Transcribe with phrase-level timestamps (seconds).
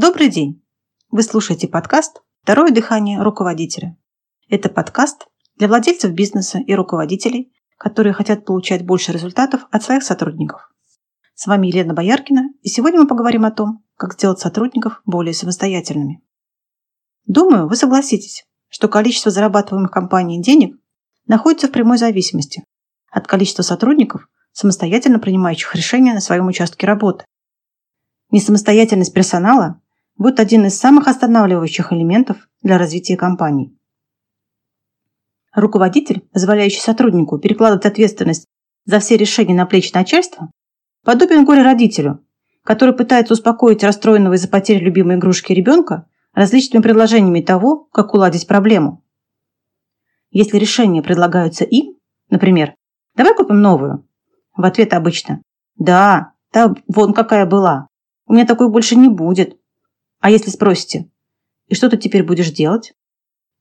[0.00, 0.64] Добрый день!
[1.10, 3.96] Вы слушаете подкаст «Второе дыхание руководителя».
[4.48, 10.72] Это подкаст для владельцев бизнеса и руководителей, которые хотят получать больше результатов от своих сотрудников.
[11.34, 16.22] С вами Елена Бояркина, и сегодня мы поговорим о том, как сделать сотрудников более самостоятельными.
[17.26, 20.76] Думаю, вы согласитесь, что количество зарабатываемых компанией денег
[21.26, 22.62] находится в прямой зависимости
[23.10, 27.24] от количества сотрудников, самостоятельно принимающих решения на своем участке работы.
[28.30, 29.82] Несамостоятельность персонала
[30.18, 33.74] будет один из самых останавливающих элементов для развития компании.
[35.54, 38.46] Руководитель, позволяющий сотруднику перекладывать ответственность
[38.84, 40.50] за все решения на плечи начальства,
[41.04, 42.24] подобен горе-родителю,
[42.64, 49.04] который пытается успокоить расстроенного из-за потери любимой игрушки ребенка различными предложениями того, как уладить проблему.
[50.30, 51.96] Если решения предлагаются им,
[52.28, 52.74] например,
[53.14, 54.06] «давай купим новую»,
[54.54, 55.42] в ответ обычно
[55.76, 57.88] «да, та вон какая была,
[58.26, 59.56] у меня такой больше не будет»,
[60.20, 61.08] а если спросите,
[61.66, 62.94] и что ты теперь будешь делать?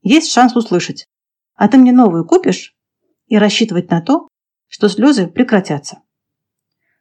[0.02, 1.08] Есть шанс услышать.
[1.56, 2.76] А ты мне новую купишь?
[3.28, 4.28] И рассчитывать на то,
[4.68, 6.02] что слезы прекратятся.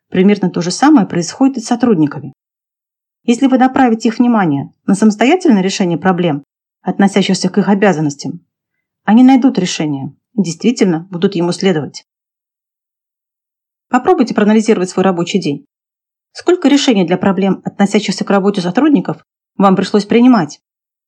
[0.08, 2.32] Примерно то же самое происходит и с сотрудниками.
[3.22, 6.44] Если вы направите их внимание на самостоятельное решение проблем,
[6.80, 8.46] относящихся к их обязанностям,
[9.04, 12.04] они найдут решение и действительно будут ему следовать.
[13.88, 15.66] Попробуйте проанализировать свой рабочий день.
[16.32, 19.24] Сколько решений для проблем, относящихся к работе сотрудников,
[19.56, 20.60] вам пришлось принимать.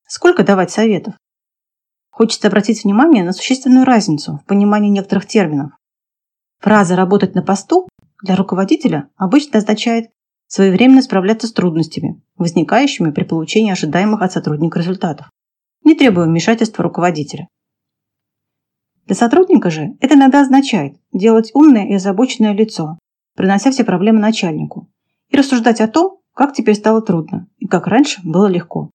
[0.07, 1.15] Сколько давать советов?
[2.11, 5.73] Хочется обратить внимание на существенную разницу в понимании некоторых терминов.
[6.61, 7.89] Фраза «работать на посту»
[8.23, 10.11] для руководителя обычно означает
[10.49, 15.31] своевременно справляться с трудностями, возникающими при получении ожидаемых от сотрудника результатов,
[15.85, 17.49] не требуя вмешательства руководителя.
[19.07, 22.99] Для сотрудника же это иногда означает делать умное и озабоченное лицо,
[23.37, 24.89] принося все проблемы начальнику,
[25.29, 28.93] и рассуждать о том, как теперь стало трудно и как раньше было легко.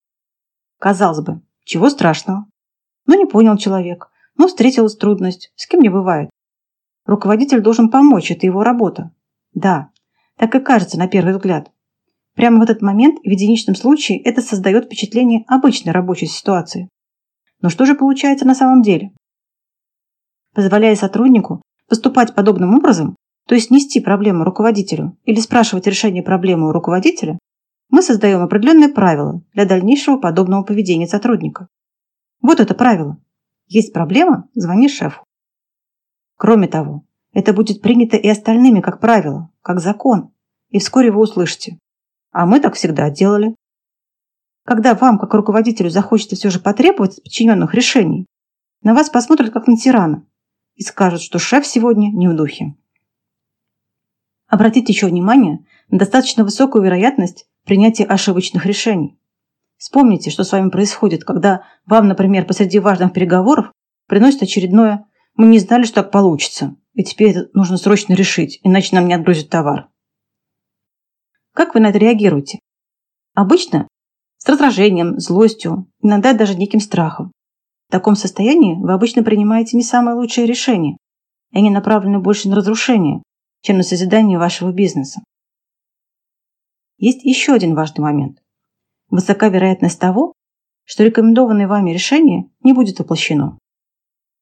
[0.79, 2.45] Казалось бы, чего страшного?
[3.05, 4.09] Ну, не понял человек.
[4.37, 5.51] Ну, встретилась трудность.
[5.57, 6.29] С кем не бывает.
[7.05, 9.11] Руководитель должен помочь, это его работа.
[9.53, 9.89] Да,
[10.37, 11.69] так и кажется на первый взгляд.
[12.33, 16.87] Прямо в этот момент в единичном случае это создает впечатление обычной рабочей ситуации.
[17.59, 19.11] Но что же получается на самом деле?
[20.53, 23.17] Позволяя сотруднику поступать подобным образом,
[23.47, 27.37] то есть нести проблему руководителю или спрашивать решение проблемы у руководителя,
[27.89, 31.67] мы создаем определенные правила для дальнейшего подобного поведения сотрудника.
[32.41, 33.17] Вот это правило.
[33.67, 35.23] Есть проблема– звони шефу.
[36.37, 40.31] Кроме того, это будет принято и остальными как правило, как закон,
[40.69, 41.79] и вскоре вы услышите.
[42.31, 43.55] А мы так всегда делали.
[44.65, 48.25] Когда вам, как руководителю, захочется все же потребовать подчиненных решений,
[48.81, 50.25] на вас посмотрят как на тирана
[50.75, 52.75] и скажут, что шеф сегодня не в духе.
[54.53, 59.17] Обратите еще внимание на достаточно высокую вероятность принятия ошибочных решений.
[59.77, 63.71] Вспомните, что с вами происходит, когда вам, например, посреди важных переговоров
[64.07, 68.95] приносят очередное «Мы не знали, что так получится, и теперь это нужно срочно решить, иначе
[68.95, 69.87] нам не отгрузят товар».
[71.55, 72.59] Как вы на это реагируете?
[73.33, 73.87] Обычно
[74.37, 77.31] с раздражением, злостью, иногда даже неким страхом.
[77.87, 80.97] В таком состоянии вы обычно принимаете не самое лучшее решение,
[81.53, 83.23] и они направлены больше на разрушение,
[83.63, 85.23] чем на созидание вашего бизнеса.
[86.97, 88.43] Есть еще один важный момент.
[89.09, 90.33] Высока вероятность того,
[90.83, 93.57] что рекомендованное вами решение не будет воплощено.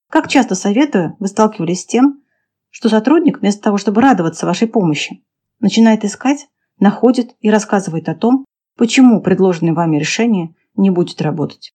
[0.10, 2.24] Как часто советую, вы сталкивались с тем,
[2.72, 5.24] что сотрудник вместо того, чтобы радоваться вашей помощи,
[5.60, 6.48] начинает искать,
[6.80, 8.46] находит и рассказывает о том,
[8.76, 11.74] почему предложенное вами решение не будет работать.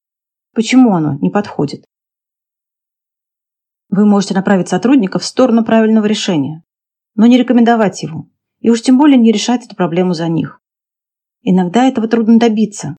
[0.52, 1.84] Почему оно не подходит.
[3.88, 6.64] Вы можете направить сотрудника в сторону правильного решения,
[7.16, 8.28] но не рекомендовать его,
[8.60, 10.60] и уж тем более не решать эту проблему за них.
[11.42, 12.96] Иногда этого трудно добиться,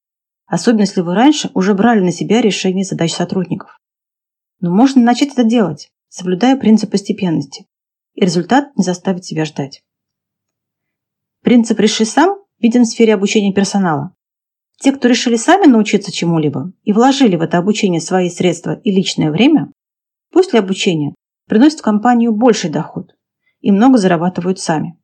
[0.48, 3.78] особенно если вы раньше уже брали на себя решение задач сотрудников.
[4.60, 7.66] Но можно начать это делать, соблюдая принцип постепенности,
[8.16, 9.82] и результат не заставит себя ждать.
[11.44, 14.16] Принцип «реши сам» виден в сфере обучения персонала.
[14.80, 19.32] Те, кто решили сами научиться чему-либо и вложили в это обучение свои средства и личное
[19.32, 19.72] время,
[20.32, 21.14] после обучения
[21.48, 23.17] приносят в компанию больший доход,
[23.62, 24.98] и много зарабатывают сами.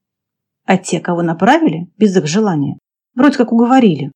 [0.65, 2.77] А те, кого направили, без их желания,
[3.15, 4.11] вроде как уговорили.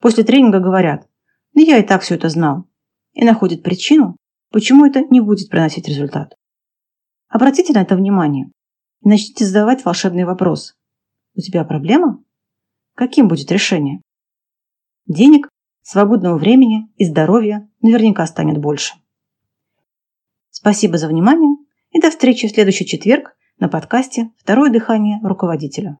[0.00, 1.08] После тренинга говорят,
[1.54, 2.64] да я и так все это знал.
[3.12, 4.16] И находят причину,
[4.50, 6.34] почему это не будет приносить результат.
[7.28, 8.50] Обратите на это внимание
[9.02, 10.74] и начните задавать волшебный вопрос.
[11.34, 12.22] У тебя проблема?
[12.94, 14.00] Каким будет решение?
[15.06, 15.48] Денег,
[15.82, 18.94] свободного времени и здоровья наверняка станет больше.
[20.50, 21.56] Спасибо за внимание
[21.90, 25.98] и до встречи в следующий четверг на подкасте «Второе дыхание руководителя».